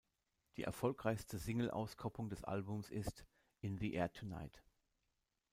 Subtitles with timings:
[0.57, 3.23] Die erfolgreichste Singleauskopplung des Albums ist
[3.59, 4.63] "In the Air Tonight".